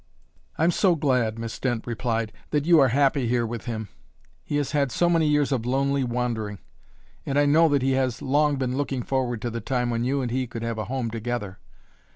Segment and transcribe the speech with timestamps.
[0.57, 3.87] "I'm so glad," Miss Dent replied, "that you are happy here with him.
[4.43, 6.57] He has had so many years of lonely wandering.
[7.23, 10.19] And I know that he has long been looking forward to the time when you
[10.23, 11.59] and he could have a home together.